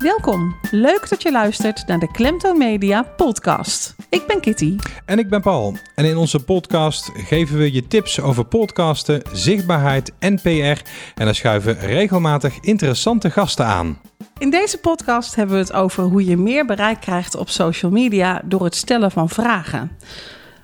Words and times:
Welkom. 0.00 0.56
Leuk 0.70 1.08
dat 1.08 1.22
je 1.22 1.30
luistert 1.30 1.86
naar 1.86 1.98
de 1.98 2.10
Klemtoon 2.10 2.58
Media 2.58 3.02
podcast. 3.02 3.94
Ik 4.08 4.26
ben 4.26 4.40
Kitty. 4.40 4.76
En 5.04 5.18
ik 5.18 5.28
ben 5.28 5.40
Paul. 5.40 5.76
En 5.94 6.04
in 6.04 6.16
onze 6.16 6.44
podcast 6.44 7.10
geven 7.14 7.58
we 7.58 7.72
je 7.72 7.86
tips 7.86 8.20
over 8.20 8.44
podcasten, 8.44 9.22
zichtbaarheid 9.32 10.12
en 10.18 10.40
PR. 10.40 10.48
En 10.48 11.24
daar 11.24 11.34
schuiven 11.34 11.78
regelmatig 11.78 12.58
interessante 12.60 13.30
gasten 13.30 13.66
aan. 13.66 13.98
In 14.38 14.50
deze 14.50 14.78
podcast 14.78 15.34
hebben 15.34 15.54
we 15.54 15.60
het 15.60 15.72
over 15.72 16.02
hoe 16.02 16.24
je 16.24 16.36
meer 16.36 16.66
bereik 16.66 17.00
krijgt 17.00 17.34
op 17.34 17.48
social 17.48 17.90
media 17.90 18.42
door 18.44 18.64
het 18.64 18.74
stellen 18.74 19.10
van 19.10 19.28
vragen. 19.28 19.90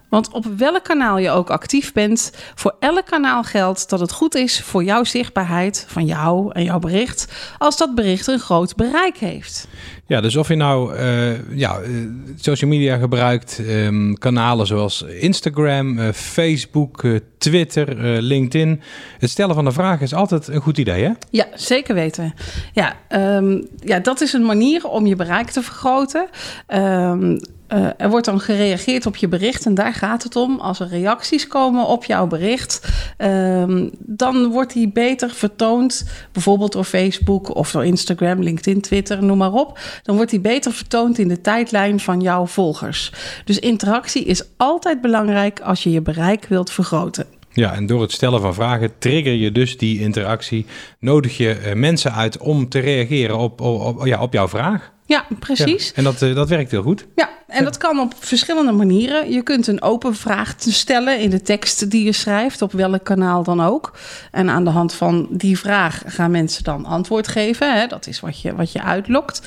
Want 0.08 0.32
op 0.32 0.44
welk 0.56 0.84
kanaal 0.84 1.18
je 1.18 1.30
ook 1.30 1.50
actief 1.50 1.92
bent, 1.92 2.32
voor 2.54 2.76
elk 2.80 3.06
kanaal 3.06 3.42
geldt 3.42 3.90
dat 3.90 4.00
het 4.00 4.12
goed 4.12 4.34
is 4.34 4.60
voor 4.60 4.84
jouw 4.84 5.04
zichtbaarheid 5.04 5.84
van 5.88 6.04
jou 6.04 6.52
en 6.52 6.64
jouw 6.64 6.78
bericht, 6.78 7.32
als 7.58 7.76
dat 7.76 7.94
bericht 7.94 8.26
een 8.26 8.38
groot 8.38 8.76
bereik 8.76 9.16
heeft. 9.16 9.68
Ja, 10.06 10.20
dus 10.20 10.36
of 10.36 10.48
je 10.48 10.54
nou 10.54 10.96
uh, 10.96 11.56
ja, 11.56 11.78
eh, 11.78 11.90
social 12.36 12.70
media 12.70 12.96
gebruikt, 12.96 13.58
um, 13.68 14.18
kanalen 14.18 14.66
zoals 14.66 15.02
Instagram, 15.02 15.98
uh, 15.98 16.08
Facebook, 16.12 17.02
uh, 17.02 17.18
Twitter, 17.38 17.96
LinkedIn. 18.22 18.80
Het 19.18 19.30
stellen 19.30 19.54
van 19.54 19.64
de 19.64 19.72
vraag 19.72 20.00
is 20.00 20.14
altijd 20.14 20.48
een 20.48 20.60
goed 20.60 20.78
idee, 20.78 21.04
hè? 21.04 21.10
Ja, 21.30 21.46
zeker 21.54 21.94
weten. 21.94 22.34
Ja, 22.72 22.96
um, 23.08 23.68
ja 23.80 23.98
dat 23.98 24.20
is 24.20 24.32
een 24.32 24.46
manier 24.46 24.88
om 24.88 25.06
je 25.06 25.16
bereik 25.16 25.50
te 25.50 25.62
vergroten. 25.62 26.28
Um, 26.68 27.38
uh, 27.68 27.88
er 27.96 28.10
wordt 28.10 28.26
dan 28.26 28.40
gereageerd 28.40 29.06
op 29.06 29.16
je 29.16 29.28
bericht 29.28 29.66
en 29.66 29.74
daar 29.74 29.94
gaat 29.94 30.22
het 30.22 30.36
om. 30.36 30.60
Als 30.60 30.80
er 30.80 30.88
reacties 30.88 31.46
komen 31.46 31.86
op 31.86 32.04
jouw 32.04 32.26
bericht, 32.26 32.88
um, 33.18 33.90
dan 33.98 34.50
wordt 34.50 34.72
die 34.72 34.88
beter 34.88 35.30
vertoond, 35.30 36.04
bijvoorbeeld 36.32 36.72
door 36.72 36.84
Facebook 36.84 37.54
of 37.54 37.70
door 37.70 37.84
Instagram, 37.84 38.42
LinkedIn, 38.42 38.80
Twitter, 38.80 39.24
noem 39.24 39.38
maar 39.38 39.52
op. 39.52 39.78
Dan 40.02 40.16
wordt 40.16 40.30
die 40.30 40.40
beter 40.40 40.72
vertoond 40.72 41.18
in 41.18 41.28
de 41.28 41.40
tijdlijn 41.40 42.00
van 42.00 42.20
jouw 42.20 42.46
volgers. 42.46 43.12
Dus 43.44 43.58
interactie 43.58 44.24
is 44.24 44.42
altijd 44.56 45.00
belangrijk 45.00 45.60
als 45.60 45.82
je 45.82 45.90
je 45.90 46.02
bereik 46.02 46.46
wilt 46.48 46.70
vergroten. 46.70 47.26
Ja, 47.52 47.74
en 47.74 47.86
door 47.86 48.00
het 48.00 48.12
stellen 48.12 48.40
van 48.40 48.54
vragen 48.54 48.98
trigger 48.98 49.32
je 49.32 49.52
dus 49.52 49.78
die 49.78 50.00
interactie. 50.00 50.66
Nodig 50.98 51.36
je 51.36 51.60
uh, 51.66 51.72
mensen 51.72 52.12
uit 52.12 52.38
om 52.38 52.68
te 52.68 52.78
reageren 52.78 53.38
op, 53.38 53.60
op, 53.60 53.80
op, 53.80 54.06
ja, 54.06 54.22
op 54.22 54.32
jouw 54.32 54.48
vraag. 54.48 54.94
Ja, 55.06 55.26
precies. 55.38 55.86
Ja, 55.86 55.94
en 55.94 56.04
dat, 56.04 56.22
uh, 56.22 56.34
dat 56.34 56.48
werkt 56.48 56.70
heel 56.70 56.82
goed. 56.82 57.06
Ja, 57.14 57.28
en 57.46 57.64
dat 57.64 57.76
kan 57.76 58.00
op 58.00 58.14
verschillende 58.18 58.72
manieren. 58.72 59.30
Je 59.30 59.42
kunt 59.42 59.66
een 59.66 59.82
open 59.82 60.14
vraag 60.14 60.54
stellen 60.58 61.20
in 61.20 61.30
de 61.30 61.42
tekst 61.42 61.90
die 61.90 62.04
je 62.04 62.12
schrijft, 62.12 62.62
op 62.62 62.72
welk 62.72 63.04
kanaal 63.04 63.42
dan 63.42 63.60
ook. 63.60 63.98
En 64.30 64.50
aan 64.50 64.64
de 64.64 64.70
hand 64.70 64.94
van 64.94 65.26
die 65.30 65.58
vraag 65.58 66.02
gaan 66.06 66.30
mensen 66.30 66.64
dan 66.64 66.84
antwoord 66.84 67.28
geven. 67.28 67.74
Hè? 67.74 67.86
Dat 67.86 68.06
is 68.06 68.20
wat 68.20 68.40
je, 68.40 68.54
wat 68.54 68.72
je 68.72 68.82
uitlokt. 68.82 69.40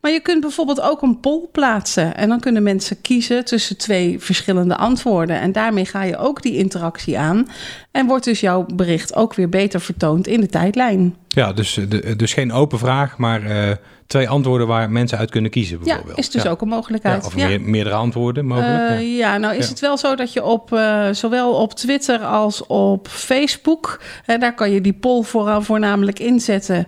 Maar 0.00 0.12
je 0.12 0.20
kunt 0.20 0.40
bijvoorbeeld 0.40 0.80
ook 0.80 1.02
een 1.02 1.20
poll 1.20 1.48
plaatsen. 1.52 2.16
En 2.16 2.28
dan 2.28 2.40
kunnen 2.40 2.62
mensen 2.62 3.00
kiezen 3.00 3.44
tussen 3.44 3.76
twee 3.76 4.20
verschillende 4.20 4.76
antwoorden. 4.76 5.40
En 5.40 5.52
daarmee 5.52 5.84
ga 5.84 6.02
je 6.02 6.16
ook 6.16 6.42
die 6.42 6.56
interactie 6.56 7.18
aan. 7.18 7.48
En 7.90 8.06
wordt 8.06 8.24
dus 8.24 8.40
jouw 8.40 8.66
bericht 8.74 9.14
ook 9.14 9.34
weer 9.34 9.48
beter 9.48 9.80
vertoond 9.80 10.26
in 10.26 10.40
de 10.40 10.48
tijdlijn. 10.48 11.16
Ja, 11.34 11.52
dus, 11.52 11.78
de, 11.88 12.16
dus 12.16 12.32
geen 12.32 12.52
open 12.52 12.78
vraag, 12.78 13.18
maar 13.18 13.42
uh, 13.42 13.70
twee 14.06 14.28
antwoorden 14.28 14.66
waar 14.66 14.90
mensen 14.90 15.18
uit 15.18 15.30
kunnen 15.30 15.50
kiezen 15.50 15.78
bijvoorbeeld. 15.78 16.16
Ja, 16.16 16.22
is 16.22 16.30
dus 16.30 16.42
ja. 16.42 16.50
ook 16.50 16.60
een 16.60 16.68
mogelijkheid. 16.68 17.22
Ja, 17.22 17.26
of 17.26 17.34
meer, 17.34 17.60
meerdere 17.60 17.94
antwoorden 17.94 18.46
mogelijk. 18.46 18.90
Uh, 18.90 19.18
ja. 19.18 19.38
nou 19.38 19.56
is 19.56 19.68
het 19.68 19.80
wel 19.80 19.98
zo 19.98 20.14
dat 20.14 20.32
je 20.32 20.44
op 20.44 20.72
uh, 20.72 21.08
zowel 21.12 21.54
op 21.54 21.74
Twitter 21.74 22.18
als 22.18 22.66
op 22.66 23.08
Facebook, 23.08 24.00
hè, 24.24 24.38
daar 24.38 24.54
kan 24.54 24.70
je 24.70 24.80
die 24.80 24.92
poll 24.92 25.22
voor, 25.22 25.64
voornamelijk 25.64 26.18
inzetten. 26.18 26.86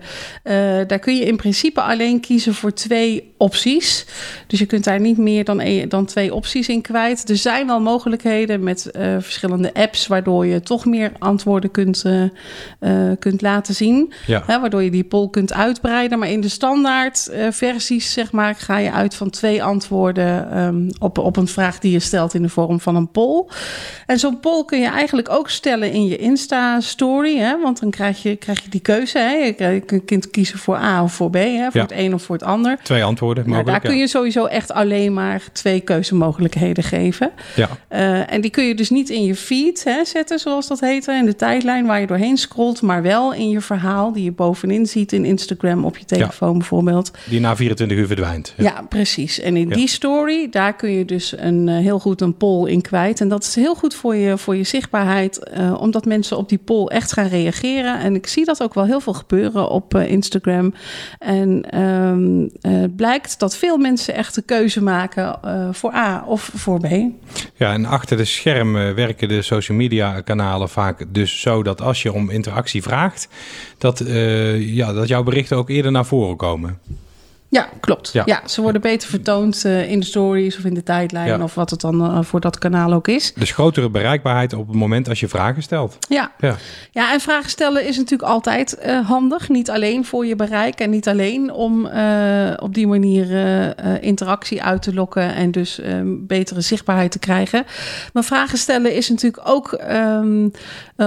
daar 0.86 0.98
kun 0.98 1.16
je 1.16 1.24
in 1.24 1.36
principe 1.36 1.80
alleen 1.80 2.20
kiezen 2.20 2.54
voor 2.54 2.72
twee 2.72 3.32
opties. 3.36 4.06
Dus 4.46 4.58
je 4.58 4.66
kunt 4.66 4.84
daar 4.84 5.00
niet 5.00 5.18
meer 5.18 5.44
dan, 5.44 5.60
een, 5.60 5.88
dan 5.88 6.04
twee 6.06 6.34
opties 6.34 6.68
in 6.68 6.82
kwijt. 6.82 7.30
Er 7.30 7.36
zijn 7.36 7.66
wel 7.66 7.80
mogelijkheden 7.80 8.62
met 8.62 8.90
verschillende 9.18 9.74
apps 9.74 10.06
waardoor 10.06 10.46
je 10.46 10.60
toch 10.60 10.84
meer 10.84 11.12
antwoorden 11.18 11.70
kunt, 11.70 12.04
kunt 13.18 13.42
laten 13.42 13.74
zien. 13.74 14.12
Ja. 14.26 14.31
Hè, 14.46 14.60
waardoor 14.60 14.82
je 14.82 14.90
die 14.90 15.04
poll 15.04 15.28
kunt 15.30 15.52
uitbreiden. 15.52 16.18
Maar 16.18 16.28
in 16.30 16.40
de 16.40 16.48
standaard 16.48 17.30
uh, 17.32 17.46
versies, 17.50 18.12
zeg 18.12 18.32
maar, 18.32 18.54
ga 18.54 18.78
je 18.78 18.92
uit 18.92 19.14
van 19.14 19.30
twee 19.30 19.62
antwoorden 19.62 20.58
um, 20.58 20.88
op, 20.98 21.18
op 21.18 21.36
een 21.36 21.48
vraag 21.48 21.78
die 21.78 21.92
je 21.92 21.98
stelt 21.98 22.34
in 22.34 22.42
de 22.42 22.48
vorm 22.48 22.80
van 22.80 22.96
een 22.96 23.10
poll. 23.10 23.44
En 24.06 24.18
zo'n 24.18 24.40
poll 24.40 24.64
kun 24.64 24.80
je 24.80 24.88
eigenlijk 24.88 25.30
ook 25.30 25.50
stellen 25.50 25.92
in 25.92 26.06
je 26.06 26.16
Insta-story. 26.16 27.36
Hè, 27.38 27.60
want 27.62 27.80
dan 27.80 27.90
krijg 27.90 28.22
je, 28.22 28.36
krijg 28.36 28.62
je 28.62 28.68
die 28.70 28.80
keuze. 28.80 29.18
Hè. 29.18 29.32
Je 29.32 29.80
kunt 30.04 30.30
kiezen 30.30 30.58
voor 30.58 30.76
A 30.76 31.02
of 31.02 31.12
voor 31.12 31.30
B, 31.30 31.34
hè, 31.34 31.64
voor 31.70 31.80
Ja. 31.80 31.82
het 31.82 31.92
een 31.92 32.14
of 32.14 32.22
voor 32.22 32.34
het 32.36 32.44
ander. 32.44 32.78
Twee 32.82 33.04
antwoorden 33.04 33.44
Nou, 33.44 33.56
mogelijk. 33.56 33.82
daar 33.82 33.90
kun 33.92 34.00
je 34.00 34.06
sowieso 34.08 34.44
echt 34.44 34.72
alleen 34.72 35.12
maar 35.12 35.42
twee 35.52 35.80
keuzemogelijkheden 35.80 36.84
geven. 36.84 37.30
ja. 37.56 37.68
Uh, 37.90 38.32
en 38.32 38.40
die 38.40 38.50
kun 38.50 38.64
je 38.64 38.74
dus 38.74 38.90
niet 38.90 39.10
in 39.10 39.24
je 39.24 39.34
feed 39.34 39.84
hè, 39.84 40.04
zetten, 40.04 40.38
zoals 40.38 40.68
dat 40.68 40.80
heet, 40.80 41.06
in 41.06 41.24
de 41.24 41.36
tijdlijn 41.36 41.86
waar 41.86 42.00
je 42.00 42.06
doorheen 42.06 42.36
scrolt, 42.36 42.82
maar 42.82 43.02
wel 43.02 43.32
in 43.34 43.48
je 43.48 43.60
verhaal 43.60 44.12
die 44.12 44.21
je 44.22 44.32
bovenin 44.32 44.86
ziet 44.86 45.12
in 45.12 45.24
Instagram 45.24 45.84
op 45.84 45.98
je 45.98 46.04
telefoon 46.04 46.58
bijvoorbeeld. 46.58 47.10
Die 47.28 47.40
na 47.40 47.56
24 47.56 47.98
uur 47.98 48.06
verdwijnt. 48.06 48.54
Ja, 48.56 48.82
precies. 48.88 49.40
En 49.40 49.56
in 49.56 49.68
Ja. 49.68 49.74
die 49.74 49.88
story, 49.88 50.48
daar 50.50 50.76
kun 50.76 50.90
je 50.90 51.04
dus 51.04 51.34
een, 51.36 51.66
uh, 51.68 51.78
heel 51.78 51.98
goed 51.98 52.20
een 52.20 52.36
poll 52.36 52.70
in 52.70 52.80
kwijt. 52.80 53.20
En 53.20 53.28
dat 53.28 53.42
is 53.42 53.54
heel 53.54 53.74
goed 53.74 53.94
voor 53.94 54.16
je, 54.16 54.38
voor 54.38 54.56
je 54.56 54.64
zichtbaarheid, 54.64 55.50
uh, 55.58 55.80
omdat 55.80 56.04
mensen 56.04 56.36
op 56.36 56.48
die 56.48 56.58
poll 56.58 56.86
echt 56.86 57.12
gaan 57.12 57.26
reageren. 57.28 57.98
En 57.98 58.14
ik 58.14 58.26
zie 58.26 58.44
dat 58.44 58.62
ook 58.62 58.74
wel 58.74 58.84
heel 58.84 59.00
veel 59.00 59.12
gebeuren 59.12 59.68
op 59.68 59.94
uh, 59.94 60.10
Instagram. 60.10 60.74
En 61.18 61.80
um, 61.80 62.50
blijkt 62.96 63.38
dat 63.38 63.56
veel 63.56 63.76
mensen 63.76 64.14
echt 64.14 64.34
de 64.34 64.42
keuze 64.42 64.82
maken 64.82 65.38
voor 65.72 65.94
A 65.94 66.24
of 66.26 66.50
voor 66.54 66.80
B. 66.80 66.86
Ja, 67.54 67.72
en 67.72 67.84
achter 67.84 68.16
de 68.16 68.24
schermen 68.24 68.94
werken 68.94 69.28
de 69.28 69.42
social 69.42 69.76
media 69.76 70.20
kanalen 70.20 70.68
vaak 70.68 71.04
dus 71.08 71.40
zo 71.40 71.62
dat 71.62 71.80
als 71.80 72.02
je 72.02 72.12
om 72.12 72.30
interactie 72.30 72.82
vraagt, 72.82 73.28
dat, 73.78 74.00
uh, 74.12 74.74
ja, 74.74 74.92
dat 74.92 75.08
jouw 75.08 75.22
berichten 75.22 75.56
ook 75.56 75.70
eerder 75.70 75.92
naar 75.92 76.06
voren 76.06 76.36
komen. 76.36 76.78
Ja, 77.52 77.68
klopt. 77.80 78.10
Ja. 78.12 78.22
Ja. 78.26 78.42
ze 78.46 78.60
worden 78.62 78.80
beter 78.80 79.08
vertoond 79.08 79.64
uh, 79.66 79.90
in 79.90 80.00
de 80.00 80.06
stories 80.06 80.56
of 80.56 80.64
in 80.64 80.74
de 80.74 80.82
tijdlijn 80.82 81.26
Ja. 81.26 81.42
of 81.42 81.54
wat 81.54 81.70
het 81.70 81.80
dan 81.80 82.00
uh, 82.00 82.22
voor 82.22 82.40
dat 82.40 82.58
kanaal 82.58 82.92
ook 82.92 83.08
is. 83.08 83.32
Dus 83.34 83.52
grotere 83.52 83.90
bereikbaarheid 83.90 84.52
op 84.52 84.66
het 84.68 84.76
moment 84.76 85.08
als 85.08 85.20
je 85.20 85.28
vragen 85.28 85.62
stelt. 85.62 85.98
Ja, 86.08 86.32
Ja, 86.38 86.56
ja 86.90 87.12
en 87.12 87.20
vragen 87.20 87.50
stellen 87.50 87.86
is 87.86 87.96
natuurlijk 87.96 88.30
altijd 88.30 88.78
uh, 88.86 89.08
handig. 89.08 89.48
Niet 89.48 89.70
alleen 89.70 90.04
voor 90.04 90.26
je 90.26 90.36
bereik 90.36 90.80
en 90.80 90.90
niet 90.90 91.08
alleen 91.08 91.52
om 91.52 91.86
op 92.56 92.74
die 92.74 92.86
manier 92.86 93.26
interactie 94.02 94.62
uit 94.62 94.82
te 94.82 94.94
lokken 94.94 95.34
en 95.34 95.50
dus 95.50 95.80
betere 96.06 96.60
zichtbaarheid 96.60 97.10
te 97.10 97.18
krijgen. 97.18 97.64
Maar 98.12 98.24
vragen 98.24 98.58
stellen 98.58 98.94
is 98.94 99.08
natuurlijk 99.08 99.48
ook 99.48 99.80
um, 99.90 100.50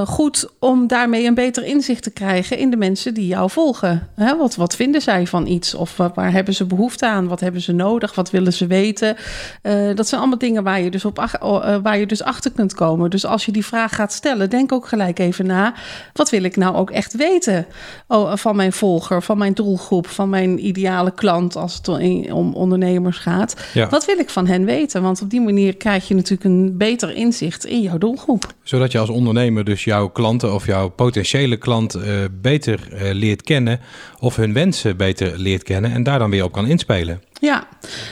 goed 0.04 0.50
om 0.60 0.88
daarmee 0.88 1.26
een 1.26 1.34
beter 1.34 1.64
inzicht 1.64 2.04
te 2.04 2.12
krijgen 2.12 2.58
in 2.58 2.70
de 2.70 2.78
mensen 2.78 3.14
die 3.14 3.28
jou 3.28 3.50
volgen. 3.50 4.08
Hè, 4.16 4.38
wat, 4.38 4.56
wat 4.56 4.76
vinden 4.76 5.02
zij 5.02 5.28
van 5.28 5.48
iets 5.48 5.74
of 5.74 5.98
waar 5.98 6.32
hebben 6.32 6.54
ze 6.54 6.66
behoefte 6.66 7.08
aan? 7.08 7.28
Wat 7.28 7.40
hebben 7.40 7.62
ze 7.62 7.72
nodig? 7.72 8.16
Wat 8.16 8.32
willen 8.32 8.54
ze 8.54 8.68
weten? 8.68 9.16
Uh, 9.64 9.96
dat 9.96 10.08
zijn 10.08 10.22
allemaal 10.22 10.40
dingen 10.40 10.64
waar 10.64 10.82
je, 10.82 10.92
dus 10.92 11.06
op, 11.06 11.20
uh, 11.20 11.76
waar 11.84 11.98
je 11.98 12.06
dus 12.06 12.24
achter 12.24 12.52
kunt 12.52 12.74
komen. 12.74 13.10
Dus 13.10 13.26
als 13.26 13.46
je 13.46 13.52
die 13.52 13.66
vraag 13.66 13.96
gaat 13.96 14.14
stellen, 14.14 14.50
denk 14.50 14.72
ook 14.72 14.88
gelijk 14.88 15.20
even 15.20 15.46
na. 15.46 15.74
Wat 16.14 16.30
wil 16.30 16.44
ik 16.44 16.56
nou 16.56 16.76
ook 16.76 16.92
echt 16.92 17.16
weten 17.16 17.66
oh, 18.08 18.36
van 18.36 18.56
mijn 18.56 18.74
volger, 18.74 19.24
van 19.24 19.38
mijn 19.38 19.54
doelgroep, 19.54 20.08
van 20.08 20.30
mijn 20.30 20.66
ideale 20.66 21.12
klant 21.12 21.56
als 21.56 21.76
het 21.76 21.88
om 22.32 22.54
ondernemers 22.54 23.18
gaat? 23.18 23.56
Ja. 23.74 23.90
Wat 23.90 24.06
wil 24.06 24.18
ik 24.18 24.30
van 24.30 24.48
hen 24.48 24.66
weten? 24.66 25.02
Want 25.02 25.22
op 25.22 25.30
die 25.30 25.42
manier 25.42 25.76
krijg 25.76 26.08
je 26.08 26.16
natuurlijk 26.16 26.44
een 26.44 26.78
beter 26.78 27.16
inzicht 27.16 27.66
in 27.66 27.82
jouw 27.82 27.98
doelgroep. 27.98 28.54
Zodat 28.64 28.92
je 28.92 29.00
als 29.00 29.10
ondernemer 29.10 29.64
dus 29.64 29.84
jouw 29.86 30.10
klanten 30.10 30.54
of 30.54 30.66
jouw 30.66 30.90
potentiële 30.90 31.58
klant 31.58 31.96
uh, 31.96 32.04
beter 32.42 32.80
leert 33.12 33.42
kennen 33.42 33.80
of 34.20 34.36
hun 34.36 34.54
wensen 34.54 34.98
beter 34.98 35.38
leert 35.38 35.64
kennen 35.64 35.92
en 35.92 36.04
daar 36.04 36.20
dan 36.20 36.30
weer 36.30 36.44
op 36.44 36.52
kan 36.52 36.68
inspelen. 36.68 37.22
Ja, 37.40 37.64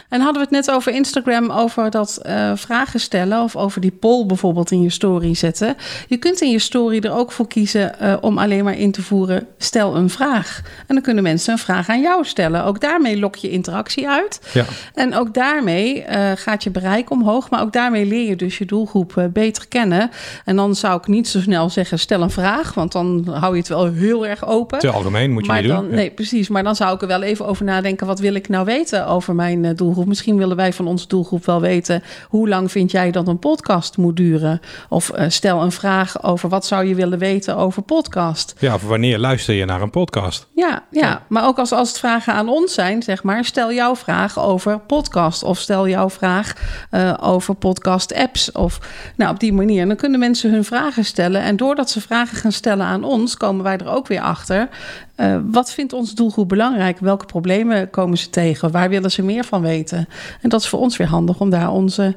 en 0.10 0.22
hadden 0.22 0.42
we 0.42 0.56
het 0.56 0.66
net 0.66 0.76
over 0.76 0.94
Instagram, 0.94 1.52
over 1.52 1.90
dat 1.90 2.22
uh, 2.26 2.52
vragen 2.56 3.00
stellen 3.00 3.42
of 3.42 3.56
over 3.56 3.82
die 3.82 3.92
poll 3.92 4.26
bijvoorbeeld 4.26 4.72
in 4.72 4.82
je 4.82 4.90
story 4.90 5.34
zetten. 5.34 5.76
Je 6.08 6.18
kunt 6.18 6.42
in 6.42 6.52
je 6.52 6.60
story 6.60 7.00
er 7.00 7.12
ook 7.12 7.32
voor 7.32 7.48
kiezen 7.48 7.96
uh, 8.02 8.16
om 8.22 8.38
alleen 8.38 8.64
maar 8.64 8.78
in 8.78 8.92
te 8.92 9.02
voeren: 9.02 9.48
stel 9.58 9.96
een 9.96 10.10
vraag. 10.10 10.62
En 10.88 10.96
dan 10.96 11.02
kunnen 11.04 11.24
mensen 11.24 11.54
een 11.54 11.60
vraag 11.60 11.90
aan 11.90 12.02
jou 12.02 12.26
stellen. 12.26 12.64
Ook 12.64 12.82
daarmee 12.82 13.20
lok 13.20 13.36
je 13.36 13.50
interactie 13.50 14.10
uit. 14.10 14.42
Ja. 14.54 14.66
En 14.94 15.16
ook 15.16 15.34
daarmee 15.34 16.06
uh, 16.10 16.32
gaat 16.36 16.64
je 16.64 16.70
bereik 16.70 17.10
omhoog, 17.12 17.50
maar 17.50 17.62
ook 17.62 17.74
daarmee 17.74 18.06
leer 18.06 18.30
je 18.30 18.36
dus 18.36 18.58
je 18.58 18.66
doelgroep 18.66 19.30
beter 19.34 19.68
kennen. 19.68 20.12
En 20.46 20.56
dan 20.56 20.76
zou 20.76 20.98
ik 20.98 21.08
niet 21.08 21.28
zo 21.28 21.40
snel 21.40 21.70
zeggen: 21.70 22.00
stel 22.00 22.22
een 22.22 22.30
vraag, 22.30 22.74
want 22.74 22.92
dan 22.92 23.28
hou 23.30 23.54
je 23.54 23.60
het 23.60 23.70
wel 23.70 23.94
heel 23.94 24.28
erg 24.28 24.46
open. 24.46 24.80
Te 24.80 24.90
algemeen 24.90 25.32
moet 25.32 25.46
je 25.46 25.52
maar 25.52 25.62
niet 25.62 25.72
dan, 25.72 25.86
doen. 25.86 25.96
Nee, 25.96 26.12
precies. 26.12 26.48
Maar 26.48 26.64
dan 26.64 26.76
zou 26.76 26.96
ik 26.96 27.02
er 27.02 27.08
wel 27.08 27.22
even 27.22 27.46
over 27.46 27.66
nadenken: 27.66 28.08
wat 28.08 28.20
wil 28.20 28.34
ik 28.34 28.50
nou 28.50 28.66
weten? 28.66 29.06
Over 29.14 29.36
mijn 29.36 29.66
eh, 29.66 29.76
doelgroep. 29.76 30.06
Misschien 30.06 30.38
willen 30.38 30.56
wij 30.56 30.74
van 30.74 30.88
onze 30.88 31.08
doelgroep 31.08 31.46
wel 31.46 31.62
weten 31.62 32.04
hoe 32.28 32.50
lang 32.50 32.72
vind 32.72 32.92
jij 32.92 33.12
dat 33.12 33.28
een 33.28 33.40
podcast 33.40 33.98
moet 33.98 34.16
duren? 34.16 34.60
Of 34.90 35.12
uh, 35.16 35.26
stel 35.28 35.62
een 35.62 35.72
vraag 35.72 36.24
over 36.24 36.50
wat 36.50 36.66
zou 36.66 36.86
je 36.86 36.96
willen 36.96 37.20
weten 37.20 37.58
over 37.58 37.82
podcast. 37.82 38.56
Ja, 38.60 38.74
of 38.74 38.84
wanneer 38.84 39.20
luister 39.20 39.54
je 39.54 39.66
naar 39.66 39.82
een 39.82 39.90
podcast? 39.90 40.48
Ja, 40.56 40.84
ja. 40.92 41.22
maar 41.28 41.46
ook 41.46 41.60
als, 41.60 41.72
als 41.72 41.90
het 41.90 42.00
vragen 42.00 42.34
aan 42.34 42.50
ons 42.50 42.74
zijn, 42.74 43.04
zeg 43.04 43.24
maar, 43.24 43.46
stel 43.46 43.74
jouw 43.74 43.96
vraag 43.96 44.40
over 44.40 44.80
podcast 44.80 45.44
of 45.44 45.60
stel 45.60 45.88
jouw 45.88 46.10
vraag 46.10 46.54
uh, 46.92 47.14
over 47.22 47.56
podcast 47.56 48.14
apps 48.14 48.52
of 48.52 48.80
nou 49.16 49.32
op 49.32 49.40
die 49.40 49.54
manier. 49.54 49.88
Dan 49.88 49.96
kunnen 49.96 50.20
mensen 50.20 50.52
hun 50.52 50.64
vragen 50.64 51.06
stellen 51.06 51.42
en 51.42 51.56
doordat 51.56 51.90
ze 51.90 52.02
vragen 52.02 52.38
gaan 52.38 52.52
stellen 52.52 52.86
aan 52.86 53.04
ons, 53.04 53.38
komen 53.38 53.64
wij 53.64 53.78
er 53.78 53.88
ook 53.88 54.08
weer 54.08 54.22
achter. 54.22 54.70
Uh, 55.18 55.38
wat 55.52 55.74
vindt 55.74 55.94
onze 55.94 56.16
doelgroep 56.16 56.50
belangrijk? 56.50 57.00
Welke 57.00 57.26
problemen 57.26 57.90
komen 57.90 58.18
ze 58.18 58.30
tegen? 58.30 58.72
Waar 58.72 58.90
willen 58.90 59.12
ze 59.12 59.24
meer 59.24 59.44
van 59.44 59.62
weten? 59.62 60.08
En 60.42 60.50
dat 60.50 60.62
is 60.62 60.68
voor 60.68 60.80
ons 60.80 60.98
weer 60.98 61.08
handig 61.08 61.40
om 61.40 61.50
daar 61.50 61.72
onze 61.72 62.16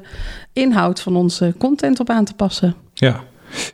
inhoud 0.53 0.99
van 0.99 1.15
onze 1.15 1.53
content 1.57 1.99
op 1.99 2.09
aan 2.09 2.25
te 2.25 2.33
passen. 2.33 2.75
Ja. 2.93 3.23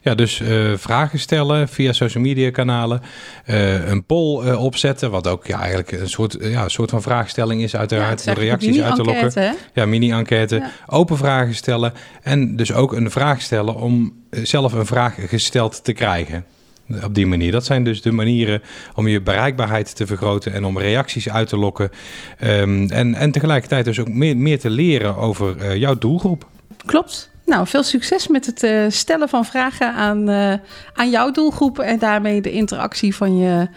Ja, 0.01 0.15
dus 0.15 0.39
uh, 0.39 0.73
vragen 0.77 1.19
stellen 1.19 1.67
via 1.67 1.93
social 1.93 2.23
media 2.23 2.51
kanalen. 2.51 3.01
Uh, 3.45 3.87
een 3.87 4.05
poll 4.05 4.45
uh, 4.45 4.63
opzetten, 4.63 5.11
wat 5.11 5.27
ook 5.27 5.45
ja, 5.47 5.59
eigenlijk 5.59 5.91
een 5.91 6.09
soort, 6.09 6.37
ja, 6.39 6.69
soort 6.69 6.89
van 6.89 7.01
vraagstelling 7.01 7.61
is 7.61 7.75
uiteraard. 7.75 8.23
Ja, 8.23 8.33
reacties 8.33 8.81
uit 8.81 8.95
te 8.95 9.03
lokken. 9.03 9.31
Hè? 9.33 9.51
Ja, 9.73 9.85
mini-enquête. 9.85 10.55
Ja. 10.55 10.71
Open 10.87 11.17
vragen 11.17 11.55
stellen. 11.55 11.93
En 12.21 12.55
dus 12.55 12.73
ook 12.73 12.93
een 12.93 13.11
vraag 13.11 13.41
stellen 13.41 13.75
om 13.75 14.13
zelf 14.29 14.73
een 14.73 14.85
vraag 14.85 15.15
gesteld 15.27 15.83
te 15.83 15.93
krijgen. 15.93 16.45
Op 17.03 17.15
die 17.15 17.27
manier. 17.27 17.51
Dat 17.51 17.65
zijn 17.65 17.83
dus 17.83 18.01
de 18.01 18.11
manieren 18.11 18.61
om 18.95 19.07
je 19.07 19.21
bereikbaarheid 19.21 19.95
te 19.95 20.07
vergroten 20.07 20.53
en 20.53 20.65
om 20.65 20.79
reacties 20.79 21.29
uit 21.29 21.47
te 21.47 21.57
lokken. 21.57 21.89
Um, 22.43 22.89
en, 22.89 23.15
en 23.15 23.31
tegelijkertijd 23.31 23.85
dus 23.85 23.99
ook 23.99 24.09
meer, 24.09 24.37
meer 24.37 24.59
te 24.59 24.69
leren 24.69 25.17
over 25.17 25.55
uh, 25.57 25.75
jouw 25.75 25.97
doelgroep. 25.97 26.47
Klopt. 26.85 27.31
Nou, 27.45 27.67
veel 27.67 27.83
succes 27.83 28.27
met 28.27 28.45
het 28.45 28.63
uh, 28.63 28.85
stellen 28.87 29.29
van 29.29 29.45
vragen 29.45 29.93
aan, 29.93 30.29
uh, 30.29 30.53
aan 30.93 31.09
jouw 31.09 31.31
doelgroep 31.31 31.79
en 31.79 31.99
daarmee 31.99 32.41
de 32.41 32.51
interactie 32.51 33.15
van 33.15 33.37
je 33.37 33.67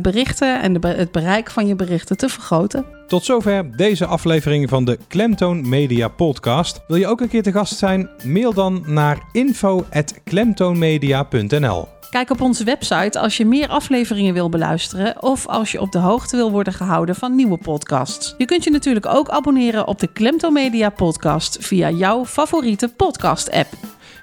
berichten 0.00 0.62
en 0.62 0.72
de, 0.72 0.88
het 0.88 1.12
bereik 1.12 1.50
van 1.50 1.66
je 1.66 1.74
berichten 1.74 2.16
te 2.16 2.28
vergroten. 2.28 2.84
Tot 3.06 3.24
zover 3.24 3.76
deze 3.76 4.06
aflevering 4.06 4.68
van 4.68 4.84
de 4.84 4.98
Klemtoon 5.08 5.68
Media 5.68 6.08
Podcast. 6.08 6.80
Wil 6.88 6.96
je 6.96 7.06
ook 7.06 7.20
een 7.20 7.28
keer 7.28 7.42
te 7.42 7.52
gast 7.52 7.78
zijn? 7.78 8.10
Mail 8.24 8.52
dan 8.52 8.84
naar 8.86 9.18
info@klemtoonmedia.nl. 9.32 11.88
Kijk 12.12 12.30
op 12.30 12.40
onze 12.40 12.64
website 12.64 13.18
als 13.18 13.36
je 13.36 13.44
meer 13.44 13.68
afleveringen 13.68 14.34
wil 14.34 14.48
beluisteren 14.48 15.22
of 15.22 15.46
als 15.46 15.72
je 15.72 15.80
op 15.80 15.92
de 15.92 15.98
hoogte 15.98 16.36
wil 16.36 16.50
worden 16.50 16.72
gehouden 16.72 17.14
van 17.14 17.34
nieuwe 17.34 17.56
podcasts. 17.58 18.34
Je 18.38 18.44
kunt 18.44 18.64
je 18.64 18.70
natuurlijk 18.70 19.06
ook 19.06 19.28
abonneren 19.28 19.86
op 19.86 20.00
de 20.00 20.06
Klemtoon 20.06 20.52
Media 20.52 20.90
Podcast 20.90 21.56
via 21.60 21.90
jouw 21.90 22.24
favoriete 22.24 22.88
podcast-app. 22.88 23.68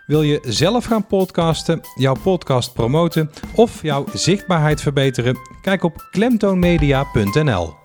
Wil 0.06 0.21
je 0.21 0.39
zelf 0.47 0.86
gaan 0.86 1.07
podcasten, 1.07 1.81
jouw 1.95 2.15
podcast 2.24 2.74
promoten 2.74 3.30
of 3.56 3.81
jouw 3.81 4.06
zichtbaarheid 4.13 4.81
verbeteren? 4.81 5.38
Kijk 5.62 5.83
op 5.83 6.07
klemtoonmedia.nl. 6.12 7.78